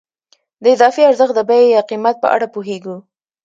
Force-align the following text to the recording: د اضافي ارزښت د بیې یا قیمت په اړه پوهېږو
د 0.63 0.65
اضافي 0.75 1.01
ارزښت 1.09 1.33
د 1.35 1.41
بیې 1.49 1.65
یا 1.75 1.81
قیمت 1.89 2.15
په 2.19 2.27
اړه 2.35 2.47
پوهېږو 2.53 2.97